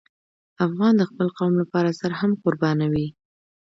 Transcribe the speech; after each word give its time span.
افغان 0.65 0.93
د 0.97 1.03
خپل 1.09 1.27
قوم 1.37 1.53
لپاره 1.61 1.97
سر 1.99 2.11
هم 2.19 2.31
قربانوي. 2.43 3.07